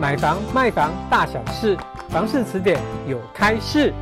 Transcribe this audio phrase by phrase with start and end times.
[0.00, 1.76] 买房卖房大小事，
[2.08, 3.92] 房事词典有开示。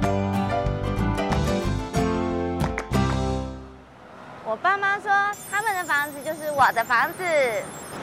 [4.44, 5.10] 我爸妈说，
[5.50, 7.24] 他们的房子就是我的房子，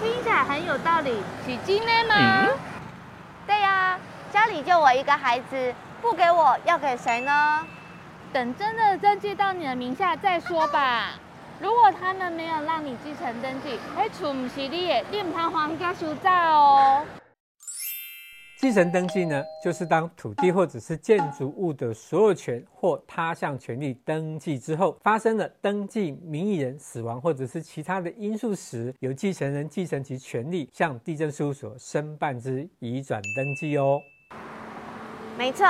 [0.01, 1.23] 听起来很有道理。
[1.47, 2.15] 是真的吗？
[2.17, 2.49] 嗯、
[3.47, 3.99] 对呀、啊，
[4.29, 7.65] 家里就我一个孩子，不给我要给谁呢？
[8.33, 11.11] 等真的登记到你的名下再说吧。
[11.61, 17.01] 如果他们没有让你继承登记，哎，厝不是你的，你唔通还家收债哦。
[18.65, 34.01] 继承登记呢，就是当土地或者是建筑物的所有权或他项权利登记之后，发生了登记名义人死亡或者是其他的因素时，由继承人继承其权利，向地政事务所申办之移转登记哦。
[35.37, 35.67] 没错，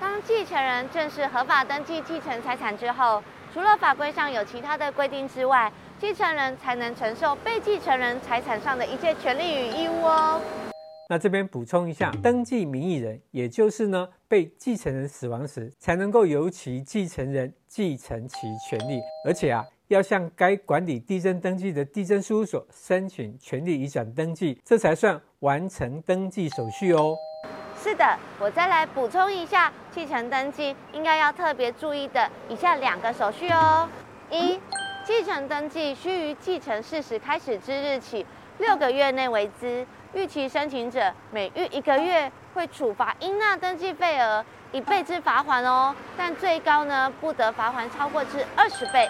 [0.00, 10.40] 当继承人正式合法登记继承财产之后，除了法规上有其他的规定之外，继承人才能承受被继承人财产上的一切权利与义务哦。
[11.10, 18.36] 那这边补充一下，登记名义人，也就是呢，被继承人死亡时，才能够由其继承人继承其
[18.68, 27.16] 权利，而且啊，要向该管理地政登记的地政事务所申请权利移转登记，这才算完成登记手续哦。
[27.82, 28.04] 是的，
[28.38, 33.88] 我再来补充一下，继承登记应该要特别注意的以下两个手续哦。
[34.30, 34.60] 一，
[35.06, 38.26] 继承登记须于继承事实开始之日起
[38.58, 39.86] 六个月内为之。
[40.14, 44.42] 逾期申请者，每逾一个月会处罚应纳登记费额
[44.72, 49.06] 一倍之罚锾哦，但最高呢不得罚锾超过至二十倍。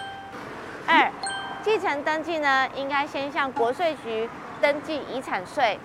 [0.85, 1.09] 二，
[1.63, 4.29] 继承登记呢应该先向国税局
[4.61, 5.79] 登记遗产税。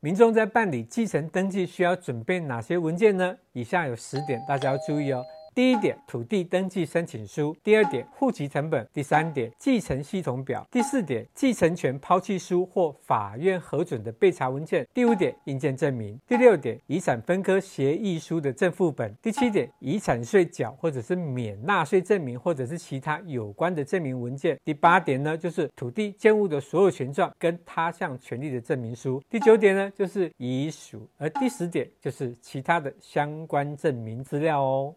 [0.00, 3.36] 民众在办理继承登记需要准备哪些文件呢？
[3.52, 5.24] 以下有十点，大家要注意哦。
[5.54, 34.94] 第一点，土地登记申请书；第二点，户籍成本；第三点，继承系统表；第四点，继承权抛弃书或法院核准的备查文件；第五点，印鉴证明；第六点，遗产分割协议书的正副本；第七点，遗产税缴或者是免纳税证明或者是其他有关的证明文件；第八点呢，就是土地建物的所有权状跟他项权利的证明书；第九点呢，就是遗属；而第十点就是其他的相关证明资料哦。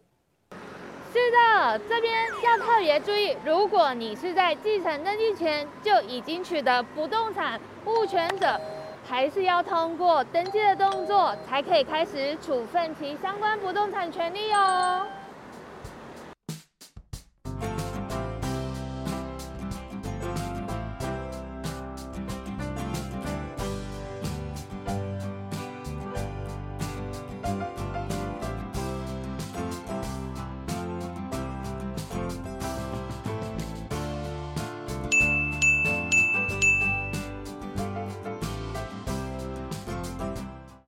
[1.16, 8.60] 是的，这边要特别注意，如果你是在继承登记前就已经取得不动产物权者，
[9.08, 15.06] 还是要通过登记的动作，才可以开始处分其相关不动产权利哦。